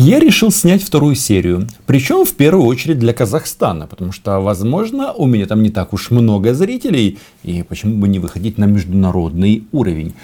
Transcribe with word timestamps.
Я 0.00 0.20
решил 0.20 0.52
снять 0.52 0.80
вторую 0.84 1.16
серию. 1.16 1.66
Причем 1.84 2.24
в 2.24 2.32
первую 2.34 2.66
очередь 2.66 3.00
для 3.00 3.12
Казахстана, 3.12 3.88
потому 3.88 4.12
что, 4.12 4.38
возможно, 4.38 5.12
у 5.12 5.26
меня 5.26 5.44
там 5.46 5.60
не 5.60 5.70
так 5.70 5.92
уж 5.92 6.12
много 6.12 6.54
зрителей, 6.54 7.18
и 7.42 7.64
почему 7.64 7.96
бы 7.96 8.06
не 8.06 8.20
выходить 8.20 8.58
на 8.58 8.66
международный 8.66 9.64
уровень. 9.72 10.14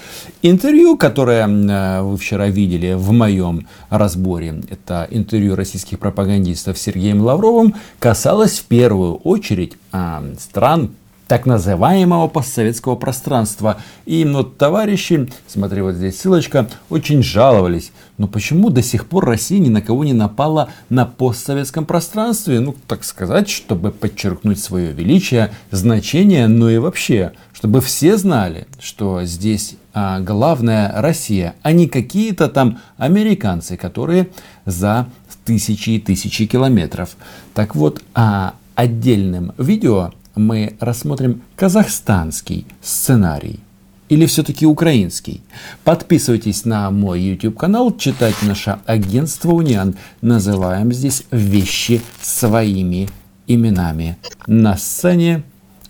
Интервью, 0.43 0.97
которое 0.97 1.49
э, 1.49 2.03
вы 2.03 2.17
вчера 2.17 2.47
видели 2.51 2.95
в 2.95 3.11
моем 3.11 3.67
разборе, 3.91 4.63
это 4.71 5.09
интервью 5.11 5.57
российских 5.57 5.99
пропагандистов 5.99 6.79
Сергеем 6.79 7.21
Лавровым, 7.21 7.75
касалось 7.99 8.61
в 8.61 8.67
первую 8.67 9.17
очередь 9.17 9.73
а, 9.91 10.23
стран 10.39 10.91
так 11.27 11.47
называемого 11.47 12.29
постсоветского 12.29 12.97
пространства. 12.97 13.79
И 14.07 14.25
вот 14.25 14.59
товарищи, 14.59 15.29
смотри, 15.47 15.83
вот 15.83 15.95
здесь 15.95 16.21
ссылочка, 16.21 16.69
очень 16.91 17.23
жаловались. 17.23 17.93
Но 18.19 18.29
почему 18.29 18.71
до 18.71 18.83
сих 18.83 19.07
пор 19.07 19.25
Россия 19.25 19.59
ни 19.59 19.69
на 19.69 19.81
кого 19.81 20.05
не 20.05 20.13
напала 20.13 20.69
на 20.89 21.07
постсоветском 21.07 21.87
пространстве? 21.87 22.61
Ну, 22.61 22.75
так 22.87 23.05
сказать, 23.05 23.49
чтобы 23.49 23.91
подчеркнуть 23.91 24.59
свое 24.59 24.93
величие, 24.93 25.51
значение, 25.71 26.47
ну 26.47 26.69
и 26.69 26.79
вообще, 26.79 27.33
чтобы 27.53 27.81
все 27.81 28.17
знали, 28.17 28.67
что 28.79 29.25
здесь 29.25 29.77
а, 29.95 30.21
главная 30.21 30.93
Россия, 31.01 31.55
а 31.63 31.73
не 31.73 31.89
какие-то 31.89 32.49
там 32.49 32.81
американцы, 32.99 33.77
которые 33.77 34.29
за 34.67 35.07
тысячи 35.45 35.91
и 35.91 36.01
тысячи 36.01 36.47
километров. 36.47 37.17
Так 37.55 37.75
вот, 37.75 38.03
а 38.15 38.55
отдельным 38.75 39.53
видео 39.59 40.13
мы 40.35 40.77
рассмотрим 40.81 41.43
казахстанский 41.57 42.67
сценарий 42.83 43.61
или 44.09 44.27
все-таки 44.27 44.67
украинский. 44.67 45.43
Подписывайтесь 45.83 46.65
на 46.65 46.91
мой 46.91 47.21
YouTube 47.21 47.57
канал, 47.57 47.97
читайте 47.97 48.47
наше 48.47 48.79
агентство 48.87 49.53
Униан. 49.53 49.97
Называем 50.21 50.93
здесь 50.93 51.25
вещи 51.31 52.03
своими 52.21 53.09
именами. 53.47 54.19
На 54.47 54.77
сцене 54.77 55.43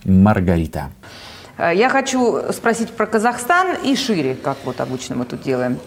Маргарита. 0.05 0.91
Я 1.57 1.89
хочу 1.89 2.51
спросить 2.51 2.89
про 2.89 3.05
Казахстан 3.05 3.77
и 3.83 3.95
шире, 3.95 4.35
как 4.35 4.57
вот 4.65 4.81
обычно 4.81 5.15
мы 5.15 5.25
тут 5.25 5.41
делаем. 5.41 5.77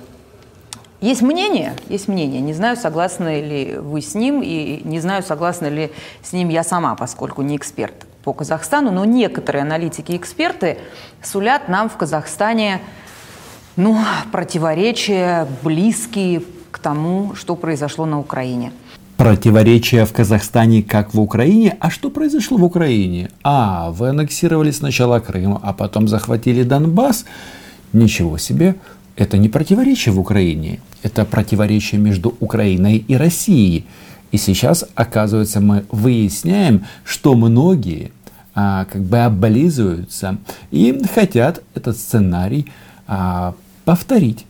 Есть 1.00 1.22
мнение, 1.22 1.74
есть 1.88 2.08
мнение. 2.08 2.40
Не 2.40 2.54
знаю, 2.54 2.76
согласны 2.76 3.40
ли 3.40 3.78
вы 3.78 4.00
с 4.00 4.14
ним, 4.14 4.42
и 4.42 4.80
не 4.84 4.98
знаю, 4.98 5.22
согласна 5.22 5.66
ли 5.66 5.92
с 6.22 6.32
ним 6.32 6.48
я 6.48 6.64
сама, 6.64 6.96
поскольку 6.96 7.42
не 7.42 7.56
эксперт 7.56 8.07
по 8.28 8.34
Казахстану, 8.34 8.90
но 8.90 9.06
некоторые 9.06 9.62
аналитики 9.62 10.12
и 10.12 10.16
эксперты 10.18 10.76
сулят 11.22 11.70
нам 11.70 11.88
в 11.88 11.96
Казахстане 11.96 12.82
ну, 13.76 13.96
противоречия, 14.30 15.48
близкие 15.62 16.42
к 16.70 16.78
тому, 16.78 17.34
что 17.34 17.56
произошло 17.56 18.04
на 18.04 18.20
Украине. 18.20 18.72
Противоречия 19.16 20.04
в 20.04 20.12
Казахстане, 20.12 20.82
как 20.82 21.14
в 21.14 21.20
Украине. 21.20 21.78
А 21.80 21.88
что 21.88 22.10
произошло 22.10 22.58
в 22.58 22.64
Украине? 22.64 23.30
А, 23.42 23.92
вы 23.92 24.10
аннексировали 24.10 24.72
сначала 24.72 25.20
Крым, 25.20 25.58
а 25.62 25.72
потом 25.72 26.06
захватили 26.06 26.64
Донбасс. 26.64 27.24
Ничего 27.94 28.36
себе. 28.36 28.74
Это 29.16 29.38
не 29.38 29.48
противоречие 29.48 30.12
в 30.12 30.20
Украине. 30.20 30.80
Это 31.02 31.24
противоречие 31.24 31.98
между 31.98 32.36
Украиной 32.40 32.98
и 33.08 33.16
Россией. 33.16 33.86
И 34.30 34.36
сейчас, 34.36 34.84
оказывается, 34.94 35.60
мы 35.60 35.84
выясняем, 35.90 36.84
что 37.04 37.34
многие 37.34 38.12
а, 38.60 38.86
как 38.86 39.02
бы 39.02 39.18
облизываются 39.18 40.38
и 40.72 41.00
хотят 41.14 41.62
этот 41.76 41.96
сценарий 41.96 42.66
а, 43.06 43.54
повторить 43.84 44.46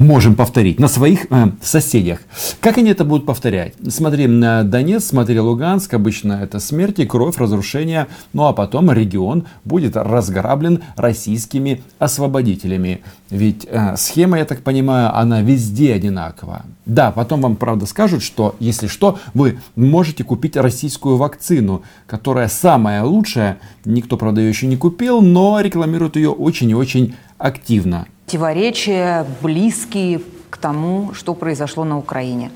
можем 0.00 0.34
повторить 0.34 0.80
на 0.80 0.88
своих 0.88 1.26
э, 1.30 1.50
соседях. 1.62 2.20
Как 2.60 2.78
они 2.78 2.90
это 2.90 3.04
будут 3.04 3.26
повторять? 3.26 3.74
Смотри, 3.88 4.26
на 4.26 4.64
Донец, 4.64 5.04
смотри, 5.04 5.38
Луганск, 5.38 5.92
обычно 5.92 6.32
это 6.42 6.58
смерть 6.58 6.98
и 6.98 7.06
кровь, 7.06 7.36
разрушение, 7.36 8.06
ну 8.32 8.46
а 8.46 8.54
потом 8.54 8.90
регион 8.90 9.44
будет 9.64 9.96
разграблен 9.96 10.82
российскими 10.96 11.82
освободителями. 11.98 13.02
Ведь 13.28 13.66
э, 13.70 13.94
схема, 13.96 14.38
я 14.38 14.46
так 14.46 14.62
понимаю, 14.62 15.14
она 15.14 15.42
везде 15.42 15.92
одинакова. 15.92 16.64
Да, 16.86 17.12
потом 17.12 17.42
вам 17.42 17.56
правда 17.56 17.84
скажут, 17.84 18.22
что 18.22 18.56
если 18.58 18.86
что, 18.86 19.18
вы 19.34 19.60
можете 19.76 20.24
купить 20.24 20.56
российскую 20.56 21.18
вакцину, 21.18 21.82
которая 22.06 22.48
самая 22.48 23.04
лучшая. 23.04 23.58
Никто, 23.84 24.16
правда, 24.16 24.40
ее 24.40 24.48
еще 24.48 24.66
не 24.66 24.76
купил, 24.78 25.20
но 25.20 25.60
рекламирует 25.60 26.16
ее 26.16 26.30
очень 26.30 26.70
и 26.70 26.74
очень 26.74 27.14
активно 27.40 28.06
противоречия, 28.26 29.26
близкие 29.42 30.20
к 30.50 30.56
тому, 30.56 31.14
что 31.14 31.34
произошло 31.34 31.82
на 31.82 31.98
Украине. 31.98 32.52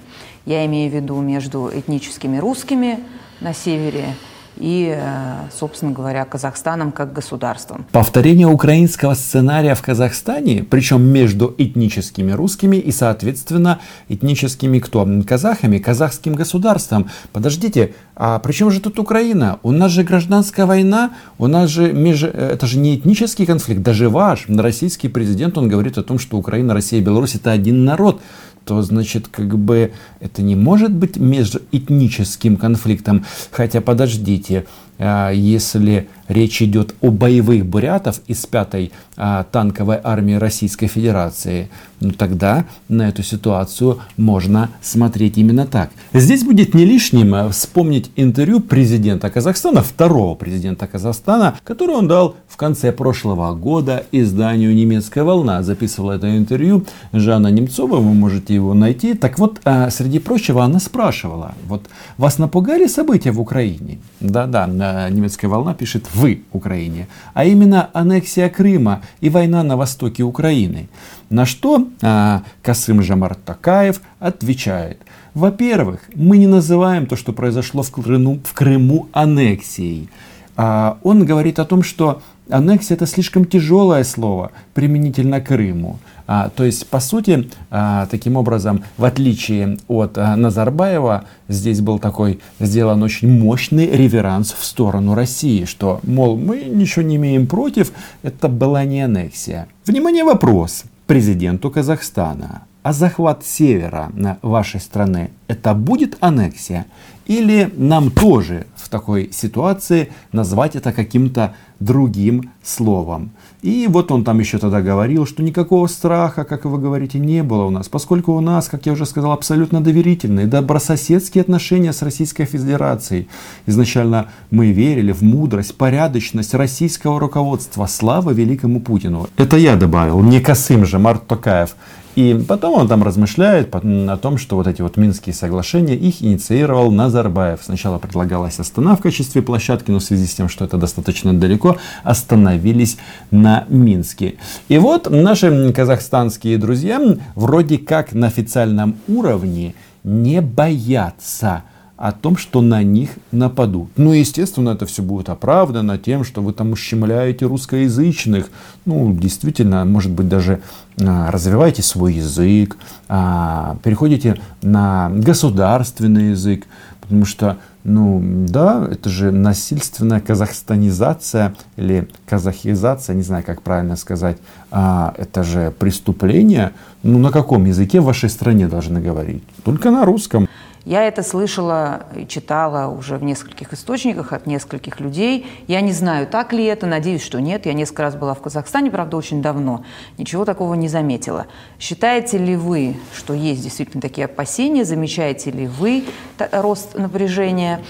Я 0.47 0.65
имею 0.67 0.89
в 0.89 0.95
виду 0.95 1.21
между 1.21 1.69
этническими 1.69 2.37
русскими 2.37 3.01
на 3.41 3.53
севере 3.55 4.15
и, 4.57 4.95
э, 4.97 5.35
собственно 5.59 5.93
говоря, 5.93 6.25
Казахстаном 6.25 6.93
как 6.93 7.13
государством. 7.13 7.87
Повторение 7.93 8.47
украинского 8.47 9.15
сценария 9.15 9.75
в 9.75 9.83
Казахстане, 9.83 10.65
причем 10.69 11.03
между 11.03 11.55
этническими 11.59 12.33
русскими 12.33 12.77
и, 12.77 12.93
соответственно, 12.93 13.81
этническими 14.09 14.79
кто? 14.79 15.09
Казахами, 15.27 15.79
казахским 15.79 16.35
государством. 16.35 17.11
Подождите, 17.33 17.95
а 18.17 18.39
при 18.39 18.53
чем 18.53 18.71
же 18.71 18.81
тут 18.81 18.99
Украина? 18.99 19.59
У 19.63 19.73
нас 19.73 19.91
же 19.91 20.03
гражданская 20.03 20.67
война, 20.67 21.11
у 21.39 21.47
нас 21.47 21.71
же 21.71 21.93
меж... 21.93 22.23
это 22.23 22.67
же 22.67 22.79
не 22.79 22.97
этнический 22.97 23.47
конфликт, 23.47 23.83
даже 23.83 24.09
ваш 24.09 24.47
российский 24.49 25.09
президент, 25.09 25.59
он 25.59 25.69
говорит 25.69 25.99
о 25.99 26.03
том, 26.03 26.19
что 26.19 26.37
Украина, 26.37 26.75
Россия 26.75 27.01
и 27.01 27.03
Беларусь 27.03 27.35
это 27.35 27.51
один 27.51 27.85
народ 27.85 28.21
то 28.65 28.83
значит 28.83 29.29
как 29.29 29.59
бы 29.59 29.93
это 30.21 30.43
не 30.43 30.57
может 30.57 30.93
быть 30.93 31.17
межэтническим 31.17 32.57
конфликтом. 32.57 33.25
Хотя 33.51 33.81
подождите, 33.81 34.67
а, 34.99 35.31
если 35.31 36.09
речь 36.29 36.63
идет 36.63 36.95
о 37.01 37.11
боевых 37.11 37.67
бурятов 37.67 38.21
из 38.27 38.45
пятой 38.47 38.93
а, 39.17 39.45
танковой 39.45 39.99
армии 40.03 40.35
Российской 40.35 40.87
Федерации, 40.87 41.69
ну 42.01 42.11
тогда 42.13 42.67
на 42.89 43.09
эту 43.09 43.23
ситуацию 43.23 44.01
можно 44.17 44.71
смотреть 44.83 45.39
именно 45.39 45.67
так. 45.67 45.91
Здесь 46.13 46.45
будет 46.45 46.75
не 46.75 46.85
лишним 46.85 47.35
а, 47.35 47.49
вспомнить 47.49 48.11
интервью 48.17 48.61
президента 48.61 49.31
Казахстана, 49.31 49.83
второго 49.83 50.35
президента 50.35 50.87
Казахстана, 50.87 51.57
которое 51.65 51.99
он 51.99 52.09
дал 52.09 52.37
в 52.49 52.57
конце 52.57 52.93
прошлого 52.93 53.55
года 53.55 54.05
изданию 54.13 54.75
«Немецкая 54.75 55.25
волна». 55.25 55.63
Записывала 55.63 56.13
это 56.13 56.37
интервью 56.37 56.85
Жанна 57.13 57.49
Немцова, 57.49 57.97
вы 57.97 58.15
можете 58.15 58.55
его 58.55 58.75
найти. 58.75 59.15
Так 59.15 59.39
вот, 59.39 59.61
а, 59.65 59.91
среди 59.91 60.19
прочего, 60.19 60.65
она 60.65 60.79
спрашивала, 60.81 61.55
вот 61.67 61.83
вас 62.17 62.39
напугали 62.39 62.87
события 62.87 63.33
в 63.33 63.41
Украине? 63.41 63.99
Да-да, 64.21 64.67
немецкая 65.11 65.49
волна 65.49 65.75
пишет 65.75 66.07
«вы 66.15 66.43
Украине», 66.53 67.09
а 67.35 67.45
именно 67.45 67.91
аннексия 67.93 68.49
Крыма 68.49 69.03
и 69.21 69.31
война 69.31 69.63
на 69.63 69.77
востоке 69.77 70.23
Украины. 70.23 70.89
На 71.31 71.47
что 71.47 71.89
а, 72.03 72.43
Касым 72.63 73.03
Жамар 73.03 73.35
Такаев 73.35 74.01
отвечает. 74.21 74.99
Во-первых, 75.35 76.01
мы 76.15 76.39
не 76.39 76.47
называем 76.47 77.07
то, 77.07 77.17
что 77.17 77.33
произошло 77.33 77.83
в 77.83 77.91
Крыму, 77.91 78.41
в 78.45 78.55
Крыму 78.55 79.09
аннексией. 79.13 80.09
А, 80.57 80.99
он 81.03 81.25
говорит 81.25 81.59
о 81.59 81.65
том, 81.65 81.83
что 81.83 82.23
аннексия 82.49 82.97
это 82.97 83.07
слишком 83.07 83.45
тяжелое 83.45 84.05
слово 84.05 84.53
применительно 84.75 85.41
к 85.41 85.49
Крыму. 85.49 85.99
А, 86.27 86.49
то 86.49 86.65
есть, 86.65 86.87
по 86.87 87.01
сути, 87.01 87.51
а, 87.71 88.07
таким 88.07 88.37
образом, 88.37 88.83
в 88.97 89.05
отличие 89.05 89.79
от 89.89 90.17
а, 90.17 90.37
Назарбаева, 90.37 91.25
здесь 91.49 91.81
был 91.81 91.99
такой 91.99 92.41
сделан 92.61 93.03
очень 93.03 93.31
мощный 93.31 93.91
реверанс 93.91 94.55
в 94.59 94.65
сторону 94.65 95.15
России, 95.15 95.65
что, 95.65 96.01
мол, 96.03 96.39
мы 96.39 96.65
ничего 96.65 97.03
не 97.03 97.17
имеем 97.17 97.47
против, 97.47 97.93
это 98.23 98.49
была 98.49 98.85
не 98.85 99.03
аннексия. 99.03 99.69
Внимание, 99.87 100.25
вопрос 100.25 100.85
президенту 101.07 101.71
Казахстана. 101.71 102.63
А 102.83 102.93
захват 102.93 103.45
севера 103.47 104.11
на 104.15 104.39
вашей 104.43 104.81
страны 104.81 105.31
это 105.49 105.73
будет 105.75 106.17
аннексия? 106.21 106.87
Или 107.27 107.73
нам 107.77 108.11
тоже 108.11 108.67
в 108.85 108.89
такой 108.89 109.31
ситуации 109.33 110.13
назвать 110.33 110.77
это 110.77 110.93
каким-то 110.93 111.55
другим 111.81 112.51
словом? 112.63 113.31
И 113.63 113.87
вот 113.89 114.13
он 114.13 114.25
там 114.25 114.39
еще 114.41 114.59
тогда 114.59 114.83
говорил, 114.83 115.27
что 115.27 115.43
никакого 115.43 115.87
страха, 115.87 116.45
как 116.45 116.67
вы 116.67 116.79
говорите, 116.79 117.19
не 117.19 117.43
было 117.43 117.65
у 117.65 117.71
нас, 117.71 117.89
поскольку 117.89 118.33
у 118.33 118.41
нас, 118.41 118.69
как 118.69 118.87
я 118.87 118.93
уже 118.93 119.07
сказал, 119.07 119.33
абсолютно 119.33 119.81
доверительные, 119.81 120.47
добрососедские 120.47 121.43
отношения 121.43 121.93
с 121.93 122.03
Российской 122.03 122.45
Федерацией. 122.45 123.29
Изначально 123.67 124.29
мы 124.51 124.71
верили 124.73 125.13
в 125.13 125.23
мудрость, 125.23 125.77
порядочность 125.77 126.55
российского 126.55 127.19
руководства. 127.19 127.87
Слава 127.87 128.31
великому 128.31 128.81
Путину. 128.81 129.29
Это 129.37 129.57
я 129.57 129.77
добавил, 129.77 130.21
не 130.21 130.41
Косым 130.41 130.85
же, 130.85 130.99
Март 130.99 131.27
Токаев. 131.27 131.75
И 132.15 132.45
потом 132.49 132.75
он 132.75 132.89
там 132.89 133.03
размышляет 133.03 133.75
о 133.75 134.17
том, 134.17 134.39
что 134.39 134.57
вот 134.57 134.67
эти 134.67 134.83
вот 134.83 134.97
Минские 134.97 135.35
соглашения, 135.35 135.97
их 135.97 136.23
инициировал 136.23 136.91
Назарбаев. 136.93 137.61
Сначала 137.63 137.99
предлагалась 137.99 138.61
Астана 138.61 138.97
в 138.97 139.01
качестве 139.01 139.43
площадки, 139.43 139.91
но 139.91 139.99
в 139.99 140.03
связи 140.03 140.27
с 140.27 140.35
тем, 140.35 140.49
что 140.49 140.65
это 140.65 140.77
достаточно 140.77 141.33
далеко, 141.33 141.77
остановились 142.05 142.99
на 143.31 143.65
Минске. 143.69 144.37
И 144.69 144.79
вот 144.79 145.11
наши 145.11 145.73
казахстанские 145.73 146.59
друзья 146.59 147.01
вроде 147.35 147.79
как 147.79 148.13
на 148.13 148.29
официальном 148.29 148.97
уровне 149.09 149.75
не 150.05 150.41
боятся 150.41 151.65
о 152.05 152.13
том, 152.13 152.37
что 152.37 152.61
на 152.61 152.83
них 152.83 153.13
нападут. 153.33 153.89
Ну, 153.97 154.13
естественно, 154.13 154.71
это 154.71 154.85
все 154.85 155.03
будет 155.03 155.31
оправдано 155.31 155.97
тем, 155.97 156.23
что 156.23 156.43
вы 156.43 156.53
там 156.53 156.73
ущемляете 156.73 157.47
русскоязычных. 157.47 158.51
Ну, 158.85 159.15
действительно, 159.15 159.87
может 159.87 160.13
быть, 160.13 160.29
даже 160.29 160.61
а, 161.01 161.31
развиваете 161.31 161.81
свой 161.83 162.13
язык, 162.13 162.77
а, 163.09 163.79
переходите 163.83 164.39
на 164.61 165.11
государственный 165.15 166.33
язык, 166.33 166.67
потому 167.01 167.25
что, 167.25 167.57
ну, 167.85 168.23
да, 168.49 168.87
это 168.91 169.09
же 169.09 169.31
насильственная 169.31 170.21
казахстанизация 170.21 171.55
или 171.77 172.07
казахизация, 172.27 173.17
не 173.17 173.23
знаю, 173.23 173.45
как 173.47 173.63
правильно 173.63 173.97
сказать, 173.97 174.37
а, 174.71 175.15
это 175.17 175.43
же 175.43 175.73
преступление. 175.79 176.73
Ну, 177.03 177.19
на 177.19 177.31
каком 177.31 177.65
языке 177.65 178.01
в 178.01 178.05
вашей 178.05 178.29
стране 178.29 178.69
должны 178.69 179.01
говорить? 179.01 179.43
Только 179.65 179.91
на 179.91 180.05
русском. 180.05 180.47
Я 180.85 181.05
это 181.05 181.23
слышала 181.23 182.07
и 182.15 182.27
читала 182.27 182.95
уже 182.95 183.17
в 183.17 183.25
нескольких 183.25 183.73
источниках 183.73 184.35
от 184.35 184.47
нескольких 184.47 185.01
людей. 185.01 185.47
Я 185.67 185.81
не 185.81 185.93
знаю, 185.93 186.27
так 186.27 186.53
ли 186.53 186.65
это, 186.65 186.87
надеюсь, 186.87 187.23
что 187.23 187.41
нет. 187.41 187.65
Я 187.65 187.73
несколько 187.73 188.03
раз 188.03 188.17
была 188.17 188.35
в 188.35 188.43
Казахстане, 188.43 188.91
правда, 188.91 189.17
очень 189.17 189.41
давно. 189.41 189.85
Ничего 190.19 190.45
такого 190.45 190.75
не 190.75 190.89
заметила. 190.89 191.47
Считаете 191.81 192.37
ли 192.37 192.57
вы, 192.57 192.97
что 193.15 193.33
есть 193.33 193.63
действительно 193.63 194.03
такие 194.03 194.27
опасения? 194.27 194.85
Замечаете 194.85 195.51
ли 195.51 195.67
вы 195.67 196.05
рост 196.53 196.95
напряжения? 196.95 197.81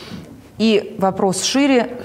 И 0.59 0.95
вопрос 0.99 1.43
шире, 1.43 2.01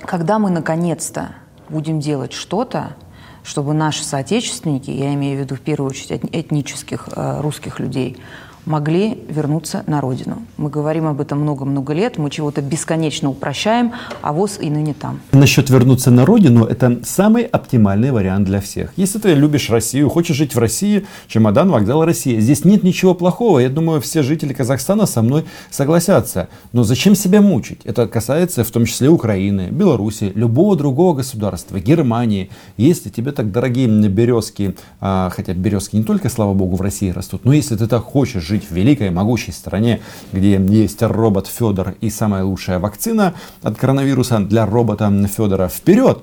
когда 0.00 0.38
мы 0.38 0.48
наконец-то 0.48 1.34
будем 1.68 2.00
делать 2.00 2.32
что-то, 2.32 2.96
чтобы 3.44 3.74
наши 3.74 4.02
соотечественники, 4.02 4.90
я 4.90 5.12
имею 5.12 5.36
в 5.36 5.40
виду 5.40 5.56
в 5.56 5.60
первую 5.60 5.90
очередь 5.90 6.22
этнических 6.32 7.08
э, 7.14 7.40
русских 7.40 7.80
людей, 7.80 8.16
могли 8.64 9.18
вернуться 9.28 9.82
на 9.86 10.00
родину. 10.00 10.42
Мы 10.56 10.70
говорим 10.70 11.06
об 11.06 11.20
этом 11.20 11.40
много-много 11.40 11.92
лет, 11.92 12.18
мы 12.18 12.30
чего-то 12.30 12.62
бесконечно 12.62 13.30
упрощаем, 13.30 13.92
а 14.20 14.32
ВОЗ 14.32 14.58
и 14.60 14.70
ныне 14.70 14.94
там. 14.94 15.20
Насчет 15.32 15.70
вернуться 15.70 16.10
на 16.10 16.24
родину, 16.24 16.64
это 16.64 17.00
самый 17.04 17.44
оптимальный 17.44 18.10
вариант 18.10 18.46
для 18.46 18.60
всех. 18.60 18.92
Если 18.96 19.18
ты 19.18 19.34
любишь 19.34 19.70
Россию, 19.70 20.08
хочешь 20.08 20.36
жить 20.36 20.54
в 20.54 20.58
России, 20.58 21.06
чемодан, 21.26 21.70
вокзал, 21.70 22.04
Россия. 22.04 22.40
Здесь 22.40 22.64
нет 22.64 22.82
ничего 22.82 23.14
плохого. 23.14 23.58
Я 23.58 23.68
думаю, 23.68 24.00
все 24.00 24.22
жители 24.22 24.52
Казахстана 24.52 25.06
со 25.06 25.22
мной 25.22 25.44
согласятся. 25.70 26.48
Но 26.72 26.84
зачем 26.84 27.14
себя 27.14 27.40
мучить? 27.40 27.80
Это 27.84 28.06
касается 28.06 28.64
в 28.64 28.70
том 28.70 28.86
числе 28.86 29.08
Украины, 29.08 29.68
Беларуси, 29.70 30.32
любого 30.34 30.76
другого 30.76 31.16
государства, 31.16 31.80
Германии. 31.80 32.50
Если 32.76 33.10
тебе 33.10 33.32
так 33.32 33.50
дорогие 33.50 33.88
березки, 34.08 34.76
а, 35.00 35.30
хотя 35.30 35.54
березки 35.54 35.96
не 35.96 36.04
только, 36.04 36.28
слава 36.28 36.54
богу, 36.54 36.76
в 36.76 36.80
России 36.80 37.10
растут, 37.10 37.44
но 37.44 37.52
если 37.52 37.76
ты 37.76 37.86
так 37.86 38.02
хочешь 38.02 38.51
жить 38.52 38.68
в 38.68 38.74
великой, 38.74 39.10
могучей 39.10 39.52
стране, 39.52 40.00
где 40.30 40.60
есть 40.60 41.00
робот 41.00 41.46
Федор 41.46 41.94
и 42.02 42.10
самая 42.10 42.44
лучшая 42.44 42.78
вакцина 42.78 43.32
от 43.62 43.78
коронавируса 43.78 44.40
для 44.40 44.66
робота 44.66 45.10
Федора, 45.26 45.68
вперед! 45.68 46.18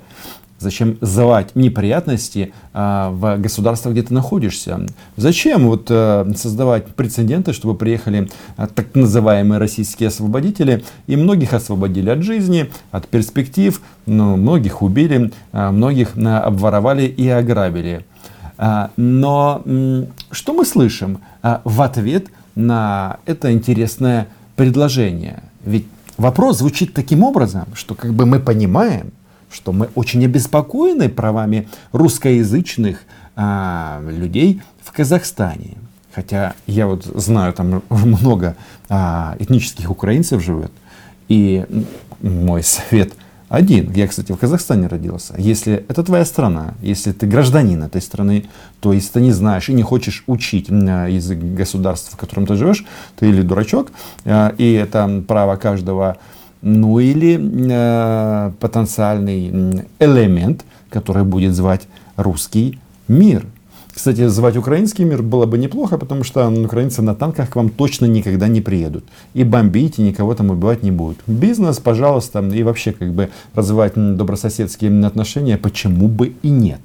Зачем 0.59 0.97
звать 0.99 1.55
неприятности 1.55 2.51
а, 2.73 3.11
в 3.11 3.37
государство, 3.37 3.91
где 3.91 4.03
ты 4.03 4.13
находишься? 4.13 4.85
Зачем 5.15 5.67
вот 5.67 5.87
а, 5.89 6.29
создавать 6.35 6.87
прецеденты, 6.95 7.53
чтобы 7.53 7.75
приехали 7.75 8.29
а, 8.57 8.67
так 8.67 8.93
называемые 8.93 9.57
российские 9.57 10.07
освободители 10.09 10.83
и 11.07 11.15
многих 11.15 11.53
освободили 11.53 12.09
от 12.09 12.23
жизни, 12.23 12.69
от 12.91 13.07
перспектив, 13.07 13.81
ну, 14.05 14.35
многих 14.35 14.81
убили, 14.81 15.31
а, 15.53 15.71
многих 15.71 16.17
а, 16.17 16.41
обворовали 16.41 17.03
и 17.03 17.27
ограбили. 17.29 18.05
А, 18.61 18.91
но 18.97 19.63
что 20.31 20.53
мы 20.53 20.65
слышим 20.65 21.19
в 21.41 21.81
ответ 21.81 22.27
на 22.55 23.17
это 23.25 23.51
интересное 23.53 24.27
предложение? 24.55 25.43
Ведь 25.63 25.87
вопрос 26.17 26.59
звучит 26.59 26.93
таким 26.93 27.23
образом, 27.23 27.65
что 27.73 27.95
как 27.95 28.13
бы 28.13 28.25
мы 28.25 28.39
понимаем, 28.39 29.11
что 29.51 29.71
мы 29.71 29.89
очень 29.95 30.23
обеспокоены 30.25 31.09
правами 31.09 31.67
русскоязычных 31.91 33.01
а, 33.35 34.01
людей 34.07 34.61
в 34.83 34.91
Казахстане. 34.91 35.77
Хотя 36.13 36.53
я 36.67 36.87
вот 36.87 37.05
знаю, 37.05 37.53
там 37.53 37.81
много 37.89 38.55
а, 38.89 39.35
этнических 39.39 39.89
украинцев 39.89 40.43
живет. 40.43 40.71
И 41.29 41.65
мой 42.21 42.63
совет– 42.63 43.13
один. 43.49 43.91
Я, 43.93 44.07
кстати, 44.07 44.31
в 44.31 44.37
Казахстане 44.37 44.87
родился. 44.87 45.33
Если 45.37 45.85
это 45.87 46.03
твоя 46.03 46.23
страна, 46.23 46.75
если 46.81 47.11
ты 47.11 47.27
гражданин 47.27 47.83
этой 47.83 48.01
страны, 48.01 48.45
то 48.79 48.93
если 48.93 49.13
ты 49.13 49.21
не 49.21 49.31
знаешь 49.31 49.69
и 49.69 49.73
не 49.73 49.83
хочешь 49.83 50.23
учить 50.27 50.69
язык 50.69 51.39
государства, 51.39 52.15
в 52.15 52.19
котором 52.19 52.45
ты 52.45 52.55
живешь, 52.55 52.85
ты 53.17 53.29
или 53.29 53.41
дурачок, 53.41 53.91
э, 54.23 54.51
и 54.57 54.73
это 54.73 55.23
право 55.27 55.55
каждого, 55.55 56.17
ну 56.61 56.99
или 56.99 57.39
э, 57.39 58.51
потенциальный 58.59 59.85
элемент, 59.99 60.63
который 60.89 61.23
будет 61.23 61.55
звать 61.55 61.87
русский 62.17 62.79
мир– 63.07 63.45
кстати, 63.99 64.29
звать 64.29 64.55
украинский 64.55 65.03
мир 65.03 65.21
было 65.21 65.45
бы 65.45 65.57
неплохо, 65.57 65.97
потому 65.97 66.23
что 66.23 66.47
украинцы 66.47 67.01
на 67.01 67.15
танках 67.15 67.49
к 67.49 67.55
вам 67.57 67.69
точно 67.69 68.05
никогда 68.05 68.47
не 68.47 68.61
приедут. 68.61 69.03
И 69.33 69.43
бомбить, 69.43 69.99
и 69.99 70.01
никого 70.01 70.33
там 70.35 70.51
убивать 70.51 70.83
не 70.83 70.91
будут. 70.91 71.17
Бизнес, 71.27 71.79
пожалуйста, 71.79 72.39
и 72.39 72.63
вообще 72.63 72.93
как 72.93 73.11
бы 73.11 73.29
развивать 73.55 73.95
добрососедские 73.95 75.05
отношения, 75.05 75.57
почему 75.57 76.07
бы 76.07 76.33
и 76.43 76.49
нет. 76.49 76.79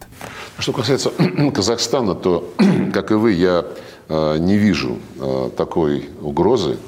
Что 0.59 0.73
касается 0.73 1.13
Казахстана, 1.55 2.17
то, 2.17 2.53
как 2.93 3.13
и 3.13 3.15
вы, 3.15 3.31
я 3.35 3.65
э, 4.09 4.39
не 4.39 4.57
вижу 4.57 4.97
э, 5.21 5.51
такой 5.57 6.09
угрозы 6.21 6.79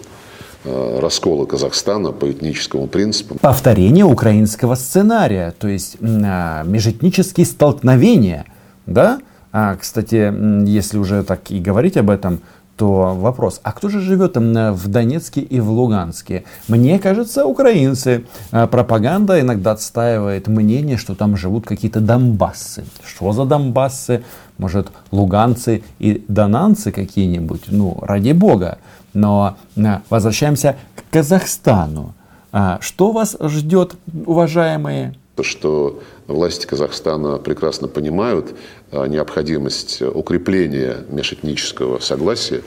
э, 0.64 0.99
раскола 1.00 1.46
Казахстана 1.46 2.11
по 2.11 2.29
этническому 2.29 2.88
принципу. 2.88 3.37
Повторение 3.40 4.05
украинского 4.05 4.75
сценария, 4.75 5.55
то 5.56 5.69
есть 5.69 6.00
межэтнические 6.00 7.46
столкновения, 7.46 8.44
да, 8.87 9.20
а, 9.58 9.75
кстати, 9.76 10.31
если 10.69 10.99
уже 10.99 11.23
так 11.23 11.50
и 11.50 11.58
говорить 11.58 11.97
об 11.97 12.11
этом, 12.11 12.41
то 12.76 13.14
вопрос, 13.14 13.58
а 13.62 13.73
кто 13.73 13.88
же 13.88 14.03
живет 14.03 14.37
в 14.37 14.88
Донецке 14.88 15.41
и 15.41 15.61
в 15.61 15.70
Луганске? 15.70 16.44
Мне 16.69 16.99
кажется, 16.99 17.47
украинцы. 17.47 18.26
А, 18.53 18.67
пропаганда 18.67 19.41
иногда 19.41 19.70
отстаивает 19.70 20.47
мнение, 20.47 20.99
что 20.99 21.14
там 21.14 21.38
живут 21.38 21.64
какие-то 21.64 22.00
донбассы. 22.00 22.85
Что 23.03 23.32
за 23.32 23.47
донбассы? 23.47 24.25
Может, 24.58 24.88
луганцы 25.11 25.82
и 26.00 26.23
донанцы 26.29 26.93
какие-нибудь? 26.93 27.69
Ну, 27.69 27.97
ради 28.03 28.32
бога. 28.32 28.76
Но 29.14 29.56
а, 29.79 30.03
возвращаемся 30.11 30.76
к 30.94 31.11
Казахстану. 31.11 32.13
А, 32.53 32.77
что 32.82 33.10
вас 33.10 33.34
ждет, 33.41 33.96
уважаемые? 34.27 35.15
Что 35.41 35.98
власти 36.26 36.66
Казахстана 36.66 37.38
прекрасно 37.38 37.88
понимают 37.88 38.54
а, 38.90 39.06
необходимость 39.06 40.02
укрепления 40.02 40.98
межэтнического 41.08 41.98
согласия, 42.00 42.62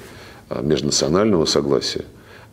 а, 0.50 0.62
межнационального 0.62 1.46
согласия 1.46 2.06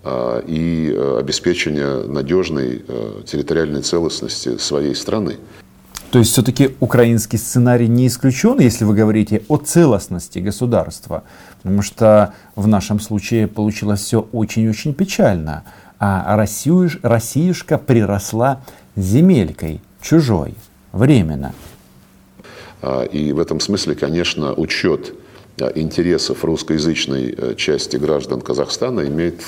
а, 0.04 0.40
и 0.46 0.94
обеспечения 1.18 2.02
надежной 2.06 2.84
территориальной 3.26 3.82
целостности 3.82 4.58
своей 4.58 4.94
страны. 4.94 5.36
То 6.10 6.20
есть 6.20 6.32
все-таки 6.32 6.76
украинский 6.80 7.36
сценарий 7.36 7.88
не 7.88 8.06
исключен, 8.06 8.60
если 8.60 8.84
вы 8.84 8.94
говорите 8.94 9.42
о 9.48 9.56
целостности 9.56 10.38
государства, 10.38 11.24
потому 11.62 11.82
что 11.82 12.32
в 12.54 12.66
нашем 12.68 13.00
случае 13.00 13.48
получилось 13.48 14.00
все 14.00 14.20
очень-очень 14.32 14.94
печально. 14.94 15.64
А 15.98 16.36
Россиюшка 16.36 17.78
приросла 17.78 18.62
земелькой 18.94 19.80
чужой 20.00 20.54
временно. 20.96 21.54
А, 22.82 23.04
и 23.04 23.32
в 23.32 23.38
этом 23.38 23.60
смысле, 23.60 23.94
конечно, 23.94 24.52
учет 24.54 25.14
а, 25.60 25.72
интересов 25.74 26.44
русскоязычной 26.44 27.34
э, 27.36 27.54
части 27.56 27.96
граждан 27.96 28.40
Казахстана 28.40 29.06
имеет, 29.06 29.40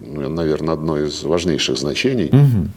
ну, 0.00 0.28
наверное, 0.28 0.74
одно 0.74 0.98
из 0.98 1.22
важнейших 1.22 1.78
значений. 1.78 2.28
Угу. 2.28 2.68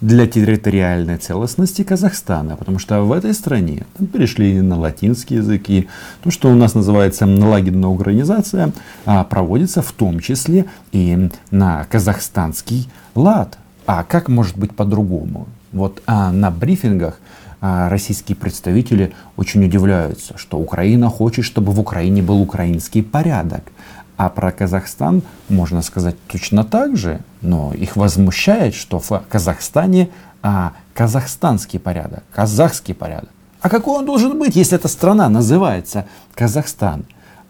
Для 0.00 0.26
территориальной 0.26 1.16
целостности 1.18 1.84
Казахстана, 1.84 2.56
потому 2.56 2.80
что 2.80 3.02
в 3.02 3.12
этой 3.12 3.32
стране 3.34 3.86
там 3.96 4.08
перешли 4.08 4.60
на 4.60 4.76
латинский 4.76 5.36
язык, 5.36 5.70
и 5.70 5.88
то, 6.24 6.32
что 6.32 6.50
у 6.50 6.56
нас 6.56 6.74
называется 6.74 7.24
лагерная 7.24 7.94
организация, 7.94 8.72
а, 9.06 9.22
проводится 9.22 9.80
в 9.80 9.92
том 9.92 10.18
числе 10.18 10.64
и 10.90 11.28
на 11.52 11.84
казахстанский 11.84 12.88
лад. 13.14 13.58
А 13.86 14.02
как 14.02 14.28
может 14.28 14.58
быть 14.58 14.74
по-другому? 14.74 15.46
Вот 15.70 16.02
а 16.06 16.32
на 16.32 16.50
брифингах 16.50 17.20
российские 17.62 18.36
представители 18.36 19.14
очень 19.36 19.64
удивляются, 19.64 20.36
что 20.36 20.58
Украина 20.58 21.08
хочет, 21.08 21.44
чтобы 21.44 21.72
в 21.72 21.80
Украине 21.80 22.20
был 22.20 22.42
украинский 22.42 23.02
порядок. 23.02 23.62
А 24.16 24.28
про 24.28 24.52
Казахстан 24.52 25.22
можно 25.48 25.80
сказать 25.82 26.16
точно 26.26 26.64
так 26.64 26.96
же, 26.96 27.20
но 27.40 27.72
их 27.72 27.96
возмущает, 27.96 28.74
что 28.74 28.98
в 28.98 29.22
Казахстане 29.28 30.10
а, 30.42 30.72
казахстанский 30.94 31.78
порядок, 31.78 32.24
казахский 32.32 32.94
порядок. 32.94 33.30
А 33.60 33.68
какой 33.68 33.98
он 33.98 34.06
должен 34.06 34.38
быть, 34.38 34.56
если 34.56 34.76
эта 34.76 34.88
страна 34.88 35.28
называется 35.28 36.06
Казахстан? 36.34 37.04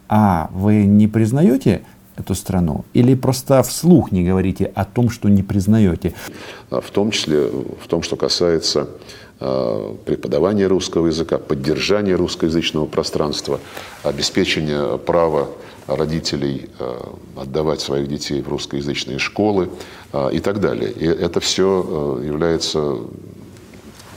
А 0.07 0.49
вы 0.53 0.85
не 0.85 1.07
признаете 1.07 1.81
эту 2.15 2.35
страну? 2.35 2.85
Или 2.93 3.15
просто 3.15 3.63
вслух 3.63 4.11
не 4.11 4.23
говорите 4.23 4.65
о 4.75 4.85
том, 4.85 5.09
что 5.09 5.27
не 5.27 5.41
признаете? 5.41 6.13
В 6.69 6.91
том 6.91 7.09
числе 7.09 7.47
в 7.47 7.87
том, 7.87 8.03
что 8.03 8.15
касается 8.15 8.89
преподавания 10.05 10.67
русского 10.67 11.07
языка, 11.07 11.37
поддержания 11.37 12.15
русскоязычного 12.15 12.85
пространства, 12.85 13.59
обеспечения 14.03 14.97
права 14.97 15.49
родителей 15.87 16.69
э, 16.79 16.99
отдавать 17.35 17.81
своих 17.81 18.07
детей 18.07 18.41
в 18.41 18.47
русскоязычные 18.47 19.19
школы 19.19 19.69
э, 20.13 20.29
и 20.33 20.39
так 20.39 20.59
далее. 20.59 20.91
И 20.91 21.05
это 21.05 21.39
все 21.39 22.19
является 22.23 22.97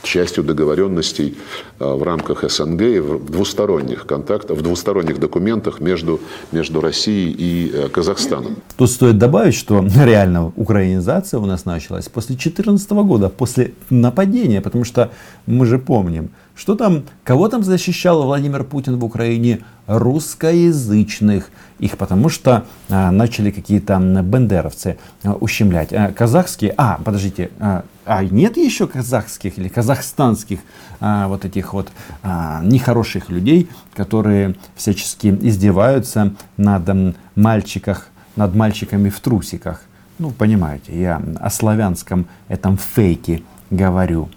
частью 0.03 0.43
договоренностей 0.43 1.37
э, 1.79 1.93
в 1.93 2.03
рамках 2.03 2.49
СНГ 2.49 2.81
и 2.81 2.99
в 2.99 3.31
двусторонних 3.31 4.05
контактах, 4.05 4.57
в 4.57 4.61
двусторонних 4.61 5.19
документах 5.19 5.79
между, 5.79 6.19
между 6.51 6.81
Россией 6.81 7.35
и 7.37 7.71
э, 7.73 7.89
Казахстаном. 7.89 8.57
Тут 8.77 8.91
стоит 8.91 9.17
добавить, 9.17 9.55
что 9.55 9.85
реально 10.03 10.51
украинизация 10.55 11.39
у 11.39 11.45
нас 11.45 11.65
началась 11.65 12.07
после 12.09 12.35
2014 12.35 12.91
года, 12.91 13.29
после 13.29 13.73
нападения, 13.89 14.61
потому 14.61 14.83
что 14.83 15.11
мы 15.45 15.65
же 15.65 15.79
помним, 15.79 16.29
что 16.57 16.75
там, 16.75 17.03
кого 17.23 17.47
там 17.49 17.63
защищал 17.63 18.23
Владимир 18.23 18.63
Путин 18.63 18.97
в 18.97 19.05
Украине? 19.05 19.59
Русскоязычных. 19.85 21.49
Их 21.79 21.97
потому 21.97 22.27
что 22.27 22.65
а, 22.89 23.11
начали 23.11 23.51
какие-то 23.51 23.99
бендеровцы 23.99 24.97
а, 25.23 25.33
ущемлять. 25.33 25.93
А, 25.93 26.11
казахские, 26.11 26.73
а, 26.75 26.99
подождите, 27.05 27.51
а, 27.59 27.85
а 28.05 28.23
нет 28.25 28.57
еще 28.57 28.87
казахских 28.87 29.57
или 29.59 29.69
казахстанских 29.69 30.59
а, 30.99 31.27
вот 31.27 31.45
этих 31.45 31.73
вот 31.73 31.89
а, 32.23 32.61
нехороших 32.63 33.29
людей, 33.29 33.69
которые 33.93 34.55
всячески 34.75 35.27
издеваются 35.27 36.33
над 36.57 36.89
а, 36.89 37.13
мальчиках, 37.35 38.07
над 38.35 38.55
мальчиками 38.55 39.09
в 39.09 39.19
трусиках. 39.19 39.83
Ну, 40.19 40.31
понимаете, 40.31 40.99
я 40.99 41.21
о 41.39 41.49
славянском 41.51 42.25
этом 42.49 42.77
фейке 42.77 43.43
говорю. 43.69 44.29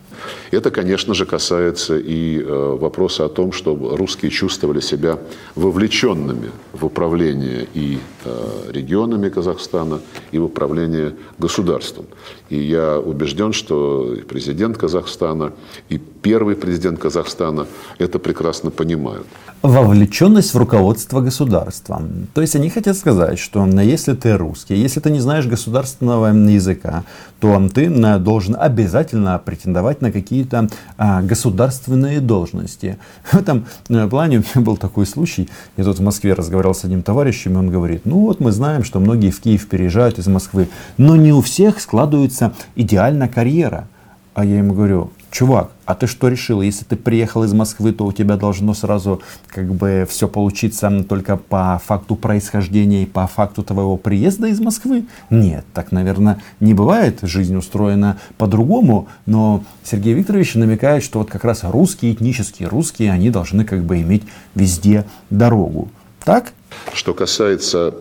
Это, 0.50 0.70
конечно 0.70 1.14
же, 1.14 1.26
касается 1.26 1.96
и 1.98 2.40
э, 2.40 2.76
вопроса 2.80 3.24
о 3.24 3.28
том, 3.28 3.52
чтобы 3.52 3.96
русские 3.96 4.30
чувствовали 4.30 4.80
себя 4.80 5.18
вовлеченными 5.54 6.50
в 6.72 6.84
управление 6.84 7.66
и 7.74 7.98
э, 8.24 8.70
регионами 8.72 9.28
Казахстана, 9.28 10.00
и 10.32 10.38
в 10.38 10.44
управление 10.44 11.14
государством. 11.38 12.06
И 12.48 12.58
я 12.58 12.98
убежден, 12.98 13.52
что 13.52 14.16
президент 14.28 14.76
Казахстана, 14.76 15.52
и 15.88 15.98
первый 15.98 16.54
президент 16.54 16.98
Казахстана 16.98 17.66
это 17.98 18.18
прекрасно 18.18 18.70
понимают. 18.70 19.26
Вовлеченность 19.62 20.54
в 20.54 20.58
руководство 20.58 21.20
государством. 21.20 22.28
То 22.34 22.40
есть 22.40 22.56
они 22.56 22.70
хотят 22.70 22.96
сказать, 22.96 23.38
что 23.38 23.66
если 23.66 24.14
ты 24.14 24.36
русский, 24.36 24.74
если 24.74 25.00
ты 25.00 25.10
не 25.10 25.20
знаешь 25.20 25.46
государственного 25.46 26.28
языка, 26.50 27.04
то 27.40 27.68
ты 27.74 27.90
должен 28.18 28.56
обязательно 28.58 29.38
претендовать 29.38 30.00
на 30.00 30.09
какие-то 30.10 30.68
а, 30.96 31.22
государственные 31.22 32.20
должности. 32.20 32.98
В 33.24 33.34
этом 33.34 33.66
э, 33.88 34.08
плане 34.08 34.38
у 34.38 34.40
меня 34.40 34.64
был 34.64 34.76
такой 34.76 35.06
случай. 35.06 35.48
Я 35.76 35.84
тут 35.84 35.98
в 35.98 36.02
Москве 36.02 36.34
разговаривал 36.34 36.74
с 36.74 36.84
одним 36.84 37.02
товарищем, 37.02 37.54
и 37.54 37.56
он 37.56 37.70
говорит, 37.70 38.02
ну 38.04 38.20
вот 38.20 38.40
мы 38.40 38.52
знаем, 38.52 38.84
что 38.84 39.00
многие 39.00 39.30
в 39.30 39.40
Киев 39.40 39.68
переезжают 39.68 40.18
из 40.18 40.26
Москвы, 40.26 40.68
но 40.96 41.16
не 41.16 41.32
у 41.32 41.40
всех 41.40 41.80
складывается 41.80 42.52
идеально 42.76 43.28
карьера. 43.28 43.88
А 44.32 44.44
я 44.44 44.58
ему 44.58 44.74
говорю, 44.74 45.10
чувак, 45.30 45.70
а 45.86 45.94
ты 45.94 46.06
что 46.06 46.28
решил? 46.28 46.62
Если 46.62 46.84
ты 46.84 46.96
приехал 46.96 47.42
из 47.44 47.52
Москвы, 47.52 47.92
то 47.92 48.06
у 48.06 48.12
тебя 48.12 48.36
должно 48.36 48.74
сразу 48.74 49.22
как 49.48 49.72
бы 49.72 50.06
все 50.08 50.28
получиться 50.28 51.04
только 51.08 51.36
по 51.36 51.80
факту 51.84 52.14
происхождения 52.14 53.02
и 53.02 53.06
по 53.06 53.26
факту 53.26 53.62
твоего 53.62 53.96
приезда 53.96 54.46
из 54.46 54.60
Москвы? 54.60 55.06
Нет, 55.30 55.64
так, 55.74 55.90
наверное, 55.90 56.42
не 56.60 56.74
бывает. 56.74 57.18
Жизнь 57.22 57.56
устроена 57.56 58.18
по-другому. 58.38 59.08
Но 59.26 59.64
Сергей 59.82 60.14
Викторович 60.14 60.54
намекает, 60.54 61.02
что 61.02 61.18
вот 61.18 61.30
как 61.30 61.44
раз 61.44 61.64
русские, 61.64 62.12
этнические 62.12 62.68
русские, 62.68 63.12
они 63.12 63.30
должны 63.30 63.64
как 63.64 63.82
бы 63.82 64.00
иметь 64.00 64.22
везде 64.54 65.04
дорогу. 65.30 65.88
Так? 66.24 66.52
Что 66.92 67.14
касается 67.14 67.94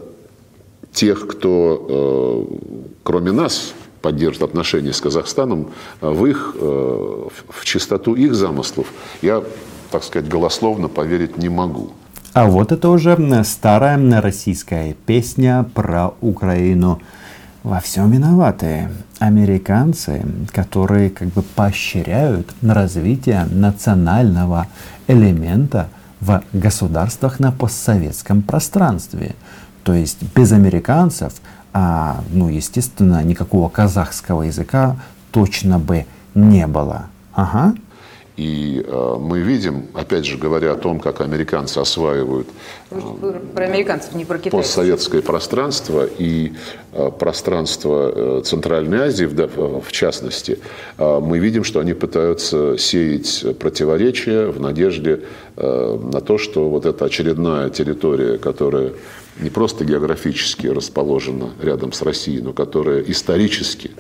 тех, 0.92 1.28
кто 1.28 2.48
э, 2.52 2.56
кроме 3.04 3.32
нас 3.32 3.74
поддержат 4.01 4.44
отношения 4.44 4.94
с 4.94 5.01
Казахстаном, 5.01 5.70
э, 6.01 6.10
в 6.10 6.25
их, 6.25 6.56
э, 6.60 7.27
в 7.50 7.65
чистоту 7.65 8.15
их 8.15 8.34
замыслов 8.36 8.88
я, 9.22 9.44
так 9.91 10.03
сказать, 10.03 10.27
голословно 10.27 10.88
поверить 10.88 11.38
не 11.38 11.50
могу. 11.50 11.91
А 12.34 12.46
вот 12.46 12.72
это 12.72 12.89
уже 12.89 13.18
старая 13.44 14.22
российская 14.22 14.96
песня 15.06 15.65
про 15.74 16.13
Украину. 16.22 17.01
Во 17.63 17.79
всем 17.79 18.12
виноваты 18.12 18.89
американцы, 19.20 20.24
которые 20.53 21.10
как 21.10 21.27
бы 21.29 21.41
поощряют 21.41 22.48
развитие 22.62 23.46
национального 23.51 24.68
элемента 25.08 25.89
в 26.22 26.41
государствах 26.53 27.39
на 27.39 27.51
постсоветском 27.51 28.41
пространстве. 28.41 29.36
То 29.84 29.94
есть 29.94 30.20
без 30.36 30.51
американцев 30.51 31.34
а, 31.74 32.24
ну, 32.32 32.50
естественно, 32.50 33.24
никакого 33.24 33.70
казахского 33.70 34.44
языка 34.44 34.96
точно 35.32 35.80
бы 35.80 36.06
не 36.36 36.68
было. 36.68 37.06
Ага. 37.34 37.76
И 38.39 38.81
э, 38.88 39.15
мы 39.19 39.41
видим, 39.41 39.88
опять 39.93 40.25
же, 40.25 40.38
говоря 40.38 40.72
о 40.72 40.75
том, 40.77 41.01
как 41.01 41.19
американцы 41.19 41.79
осваивают 41.79 42.48
э, 42.89 43.01
про 43.53 43.65
американцев, 43.65 44.15
не 44.15 44.24
про 44.24 44.38
китайцев. 44.38 44.60
постсоветское 44.62 45.22
пространство 45.22 46.05
и 46.05 46.53
э, 46.93 47.12
пространство 47.19 48.13
э, 48.15 48.41
Центральной 48.46 49.00
Азии, 49.00 49.25
в, 49.25 49.81
в 49.81 49.91
частности, 49.91 50.60
э, 50.98 51.19
мы 51.19 51.39
видим, 51.39 51.65
что 51.65 51.81
они 51.81 51.93
пытаются 51.93 52.77
сеять 52.77 53.58
противоречия 53.60 54.48
в 54.48 54.62
надежде 54.62 55.19
э, 55.58 56.00
на 56.01 56.22
то, 56.22 56.38
что 56.38 56.69
вот 56.69 56.86
эта 56.86 57.03
очередная 57.03 57.69
территория, 57.69 58.38
которая 58.38 58.93
не 59.41 59.50
просто 59.50 59.84
географически 59.84 60.67
расположена 60.67 61.50
рядом 61.62 61.91
с 61.91 62.01
Россией, 62.01 62.41
но 62.41 62.53
которая 62.53 63.01
исторически, 63.01 63.91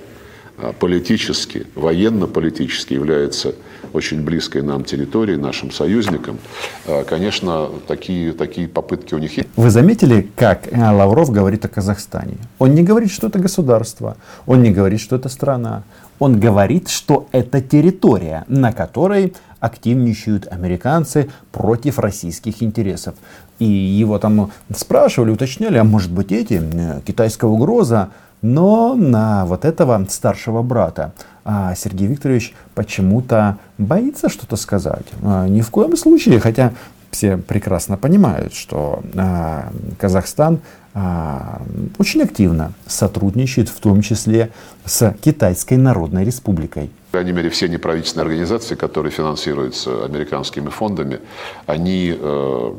политически, 0.79 1.67
военно-политически 1.75 2.93
является 2.93 3.55
очень 3.93 4.23
близкой 4.23 4.61
нам 4.61 4.83
территорией, 4.83 5.37
нашим 5.37 5.71
союзникам, 5.71 6.37
а, 6.85 7.03
конечно, 7.03 7.69
такие, 7.87 8.33
такие 8.33 8.67
попытки 8.67 9.15
у 9.15 9.17
них 9.17 9.37
есть. 9.37 9.49
Вы 9.55 9.69
заметили, 9.69 10.29
как 10.35 10.71
э, 10.71 10.77
Лавров 10.77 11.31
говорит 11.31 11.65
о 11.65 11.69
Казахстане? 11.69 12.37
Он 12.59 12.75
не 12.75 12.83
говорит, 12.83 13.11
что 13.11 13.27
это 13.27 13.39
государство, 13.39 14.17
он 14.45 14.61
не 14.61 14.71
говорит, 14.71 14.99
что 14.99 15.15
это 15.15 15.29
страна. 15.29 15.83
Он 16.19 16.37
говорит, 16.37 16.89
что 16.89 17.27
это 17.31 17.61
территория, 17.61 18.43
на 18.49 18.73
которой 18.73 19.33
активничают 19.59 20.47
американцы 20.47 21.29
против 21.51 21.97
российских 21.99 22.61
интересов. 22.61 23.15
И 23.57 23.65
его 23.65 24.19
там 24.19 24.51
спрашивали, 24.75 25.31
уточняли, 25.31 25.77
а 25.77 25.83
может 25.83 26.11
быть 26.11 26.31
эти, 26.31 26.61
э, 26.61 27.01
китайская 27.05 27.47
угроза, 27.47 28.09
но 28.41 28.95
на 28.95 29.45
вот 29.45 29.65
этого 29.65 30.05
старшего 30.09 30.61
брата. 30.61 31.13
А 31.45 31.73
Сергей 31.75 32.07
Викторович 32.07 32.53
почему-то 32.75 33.57
боится 33.77 34.29
что-то 34.29 34.55
сказать. 34.55 35.05
А, 35.23 35.47
ни 35.47 35.61
в 35.61 35.69
коем 35.71 35.97
случае, 35.97 36.39
хотя 36.39 36.73
все 37.11 37.37
прекрасно 37.37 37.97
понимают, 37.97 38.53
что 38.53 39.01
а, 39.15 39.71
Казахстан 39.97 40.59
а, 40.93 41.61
очень 41.97 42.21
активно 42.21 42.73
сотрудничает, 42.85 43.69
в 43.69 43.79
том 43.79 44.01
числе 44.01 44.51
с 44.85 45.15
Китайской 45.21 45.75
Народной 45.75 46.23
Республикой. 46.23 46.91
По 47.11 47.17
крайней 47.17 47.31
мере, 47.31 47.49
все 47.49 47.67
неправительственные 47.67 48.25
организации, 48.25 48.75
которые 48.75 49.11
финансируются 49.11 50.05
американскими 50.05 50.69
фондами, 50.69 51.19
они 51.65 52.15
э, 52.15 52.73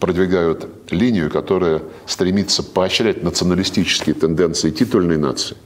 продвигают 0.00 0.66
линию, 0.90 1.30
которая 1.30 1.82
стремится 2.04 2.64
поощрять 2.64 3.22
националистические 3.22 4.16
тенденции 4.16 4.70
титульной 4.70 5.18
нации 5.18 5.56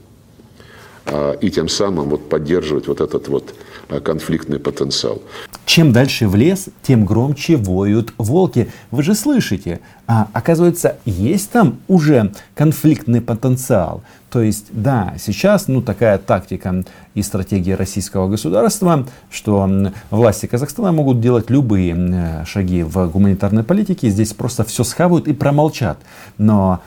э, 1.07 1.37
и 1.41 1.49
тем 1.49 1.67
самым 1.67 2.09
вот 2.09 2.29
поддерживать 2.29 2.85
вот 2.85 3.01
этот 3.01 3.27
вот 3.27 3.55
конфликтный 4.03 4.59
потенциал. 4.59 5.21
Чем 5.65 5.91
дальше 5.91 6.27
в 6.27 6.35
лес, 6.35 6.69
тем 6.81 7.05
громче 7.05 7.55
воют 7.57 8.13
волки. 8.17 8.69
Вы 8.91 9.03
же 9.03 9.15
слышите, 9.15 9.79
а, 10.07 10.27
оказывается, 10.33 10.97
есть 11.05 11.51
там 11.51 11.79
уже 11.87 12.33
конфликтный 12.55 13.21
потенциал. 13.21 14.03
То 14.29 14.41
есть, 14.41 14.67
да, 14.71 15.13
сейчас 15.19 15.67
ну, 15.67 15.81
такая 15.81 16.17
тактика 16.17 16.83
и 17.13 17.21
стратегия 17.21 17.75
российского 17.75 18.29
государства, 18.29 19.05
что 19.29 19.69
власти 20.09 20.45
Казахстана 20.45 20.93
могут 20.93 21.19
делать 21.19 21.49
любые 21.49 22.45
шаги 22.45 22.83
в 22.83 23.07
гуманитарной 23.07 23.63
политике, 23.63 24.09
здесь 24.09 24.33
просто 24.33 24.63
все 24.63 24.85
схавают 24.85 25.27
и 25.27 25.33
промолчат. 25.33 25.97
Но 26.37 26.81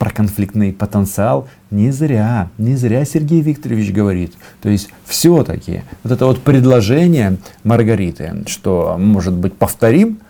про 0.00 0.10
конфликтный 0.10 0.72
потенциал 0.72 1.46
не 1.70 1.90
зря, 1.90 2.48
не 2.56 2.74
зря 2.74 3.04
Сергей 3.04 3.42
Викторович 3.42 3.92
говорит. 3.92 4.32
То 4.62 4.70
есть 4.70 4.88
все-таки 5.04 5.82
вот 6.02 6.12
это 6.12 6.24
вот 6.24 6.40
предложение 6.40 7.36
Маргариты, 7.64 8.44
что 8.46 8.96
может 8.98 9.34
быть 9.34 9.52
повторим, 9.52 10.20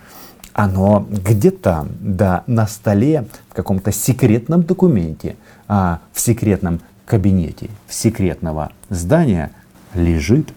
оно 0.54 1.06
где-то 1.08 1.86
да, 2.00 2.42
на 2.48 2.66
столе 2.66 3.26
в 3.48 3.54
каком-то 3.54 3.92
секретном 3.92 4.64
документе, 4.64 5.36
а 5.68 6.00
в 6.12 6.18
секретном 6.18 6.80
кабинете 7.06 7.70
в 7.86 7.94
секретного 7.94 8.72
здания 8.88 9.52
лежит. 9.94 10.48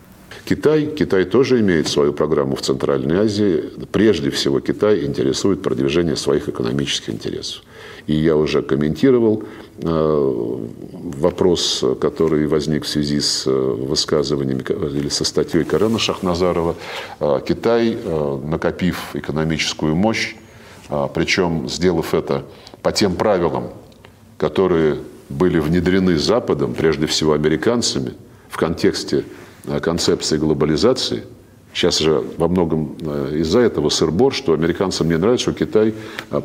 Китай, 0.44 0.88
Китай 0.88 1.26
тоже 1.26 1.62
имеет 1.62 1.88
свою 1.88 2.14
программу 2.14 2.56
в 2.56 2.62
Центральной 2.62 3.18
Азии. 3.18 3.64
Прежде 3.92 4.32
всего 4.32 4.60
Китай 4.60 5.06
интересует 5.06 5.62
продвижение 5.62 6.16
своих 6.16 6.50
экономических 6.50 7.14
интересов. 7.14 7.62
И 8.06 8.16
я 8.16 8.36
уже 8.36 8.62
комментировал 8.62 9.44
э, 9.78 10.68
вопрос, 11.20 11.84
который 12.02 12.48
возник 12.48 12.84
в 12.84 12.88
связи 12.88 13.22
с 13.22 13.48
э, 13.48 13.52
высказываниями 13.52 14.62
или 14.98 15.08
со 15.08 15.24
статьей 15.24 15.64
Карена 15.64 16.00
Шахназарова. 16.00 16.76
Э, 17.20 17.40
Китай, 17.48 17.98
накопив 18.44 19.16
экономическую 19.16 19.96
мощь, 19.96 20.36
причем 21.14 21.70
сделав 21.70 22.14
это 22.14 22.44
по 22.82 22.92
тем 22.92 23.16
правилам, 23.16 23.70
которые 24.38 24.98
были 25.30 25.60
внедрены 25.60 26.18
Западом, 26.18 26.74
прежде 26.74 27.08
всего 27.08 27.32
американцами, 27.34 28.14
в 28.50 28.58
контексте 28.58 29.24
концепции 29.82 30.38
глобализации. 30.38 31.24
Сейчас 31.74 32.00
же 32.00 32.22
во 32.38 32.50
многом 32.50 32.98
из-за 33.34 33.60
этого 33.60 33.90
сырбор, 33.90 34.34
что 34.34 34.54
американцам 34.54 35.08
не 35.08 35.18
нравится, 35.18 35.52
что 35.52 35.66
Китай 35.66 35.96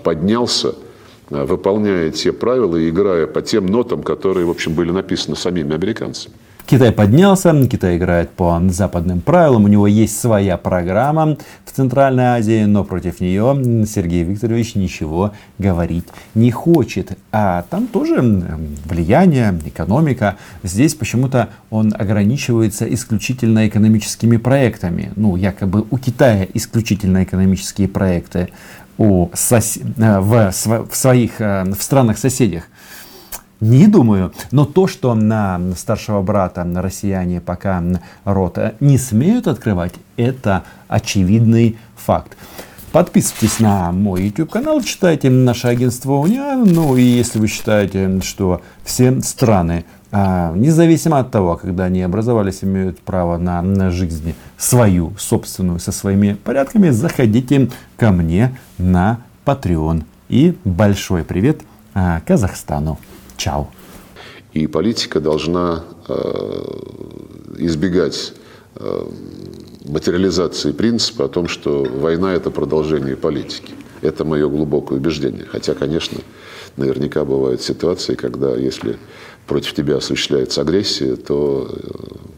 поднялся– 0.05 0.77
выполняя 1.31 2.11
те 2.11 2.33
правила 2.33 2.77
и 2.77 2.91
играя 2.91 3.27
по 3.27 3.43
тем 3.43 3.67
нотам, 3.67 4.03
которые, 4.03 4.47
в 4.47 4.51
общем, 4.51 4.75
были 4.75 4.91
написаны 4.91 5.37
самими 5.37 5.75
американцами. 5.75 6.35
Китай 6.71 6.93
поднялся, 6.93 7.67
Китай 7.67 7.97
играет 7.97 8.29
по 8.29 8.61
западным 8.69 9.23
правилам, 9.23 9.65
у 9.65 9.69
него 9.69 9.87
есть 9.87 10.21
своя 10.21 10.59
программа 10.59 11.39
в 11.65 11.73
Центральной 11.73 12.25
Азии, 12.25 12.65
но 12.65 12.85
против 12.85 13.21
нее 13.21 13.87
Сергей 13.87 14.23
Викторович 14.23 14.75
ничего 14.75 15.33
говорить 15.57 16.05
не 16.35 16.51
хочет. 16.51 17.17
А 17.33 17.65
там 17.71 17.87
тоже 17.87 18.21
влияние, 18.85 19.59
экономика. 19.65 20.37
Здесь 20.63 20.95
почему-то 20.95 21.49
он 21.71 21.95
ограничивается 21.99 22.85
исключительно 22.93 23.67
экономическими 23.67 24.37
проектами. 24.37 25.11
Ну, 25.17 25.37
якобы 25.37 25.87
у 25.91 25.97
Китая 25.97 26.47
исключительно 26.53 27.25
экономические 27.25 27.89
проекты 27.89 28.51
у 28.99 29.31
сос... 29.35 29.79
Э, 29.97 30.19
в, 30.21 30.53
в 30.53 30.95
своих 30.95 31.41
э, 31.41 31.65
в 31.65 31.83
странах 31.83 32.19
соседях. 32.19 32.65
Не 33.61 33.89
думаю, 33.89 34.33
но 34.53 34.65
то, 34.65 34.87
что 34.87 35.15
на 35.15 35.61
старшего 35.77 36.23
брата 36.23 36.63
на 36.63 36.81
россияне 36.81 37.41
пока 37.41 37.83
рот 38.25 38.59
не 38.79 38.99
смеют 38.99 39.49
открывать, 39.49 39.95
это 40.17 40.63
очевидный 40.87 41.77
факт. 41.97 42.37
Подписывайтесь 42.93 43.59
на 43.59 43.93
мой 43.93 44.25
YouTube 44.25 44.51
канал, 44.51 44.81
читайте 44.81 45.29
наше 45.29 45.67
агентство 45.67 46.13
УНИА. 46.13 46.57
Ну 46.65 46.97
и 46.97 47.03
если 47.03 47.39
вы 47.39 47.49
считаете, 47.49 48.21
что 48.23 48.63
все 48.85 49.21
страны 49.21 49.85
независимо 50.11 51.19
от 51.19 51.31
того, 51.31 51.57
когда 51.57 51.85
они 51.85 52.03
образовались, 52.03 52.65
имеют 52.65 52.99
право 53.01 53.37
на, 53.37 53.61
на 53.63 53.91
жизнь 53.91 54.35
свою, 54.57 55.13
собственную, 55.19 55.81
со 55.81 55.93
своими 55.93 56.35
порядками, 56.45 56.91
заходите 56.91 57.71
ко 57.97 58.11
мне 58.11 58.59
на 58.79 59.21
Patreon. 59.45 60.05
И 60.29 60.57
большой 60.65 61.25
привет 61.25 61.61
а, 61.95 62.21
Казахстану. 62.27 62.99
Чао. 63.37 63.69
И 64.53 64.67
политика 64.67 65.21
должна 65.21 65.85
э, 66.09 66.15
избегать 67.59 68.33
э, 68.75 69.07
материализации 69.85 70.73
принципа 70.73 71.27
о 71.27 71.29
том, 71.29 71.49
что 71.49 71.85
война– 71.85 72.33
это 72.35 72.51
продолжение 72.51 73.17
политики. 73.17 73.75
Это 74.03 74.25
мое 74.25 74.49
глубокое 74.49 74.99
убеждение. 74.99 75.45
Хотя, 75.47 75.75
конечно, 75.75 76.19
наверняка 76.77 77.25
бывают 77.25 77.63
ситуации, 77.63 78.15
когда 78.15 78.57
если 78.57 78.99
против 79.49 79.75
тебя 79.75 79.97
осуществляется 79.97 80.61
агрессия, 80.61 81.17
то 81.17 81.69
э, 81.69 81.89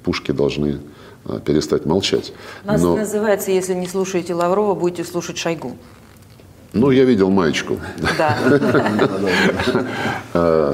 пушки 0.04 0.32
должны 0.32 0.80
э, 1.26 1.40
перестать 1.44 1.84
молчать. 1.84 2.32
У 2.64 2.68
нас 2.68 2.80
Но... 2.80 2.96
называется, 2.96 3.50
если 3.50 3.74
не 3.74 3.88
слушаете 3.88 4.32
Лаврова, 4.32 4.74
будете 4.74 5.04
слушать 5.04 5.36
Шойгу. 5.36 5.76
Ну, 6.72 6.92
я 6.92 7.04
видел 7.04 7.30
маечку. 7.30 7.80
Да. 8.16 8.38